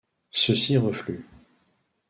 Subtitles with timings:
[0.31, 1.27] Ceux-ci refluent.